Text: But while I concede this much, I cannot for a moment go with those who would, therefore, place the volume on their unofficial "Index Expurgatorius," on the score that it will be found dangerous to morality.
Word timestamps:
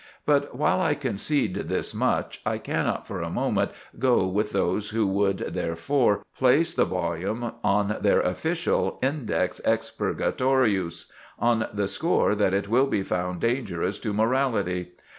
But 0.25 0.57
while 0.57 0.81
I 0.81 0.95
concede 0.95 1.53
this 1.53 1.93
much, 1.93 2.41
I 2.43 2.57
cannot 2.57 3.05
for 3.07 3.21
a 3.21 3.29
moment 3.29 3.69
go 3.99 4.25
with 4.25 4.51
those 4.51 4.89
who 4.89 5.05
would, 5.05 5.37
therefore, 5.37 6.25
place 6.35 6.73
the 6.73 6.85
volume 6.85 7.51
on 7.63 7.97
their 8.01 8.25
unofficial 8.25 8.97
"Index 9.03 9.61
Expurgatorius," 9.63 11.05
on 11.37 11.67
the 11.71 11.87
score 11.87 12.33
that 12.33 12.51
it 12.51 12.67
will 12.67 12.87
be 12.87 13.03
found 13.03 13.41
dangerous 13.41 13.99
to 13.99 14.11
morality. 14.11 14.93